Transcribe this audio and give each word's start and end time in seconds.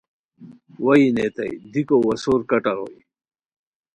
وا 0.83 0.93
یی 0.99 1.07
نیتائے 1.15 1.53
دیکو 1.71 1.97
وا 2.05 2.13
سور 2.23 2.41
کٹر 2.49 2.75
ہوئے 2.81 2.99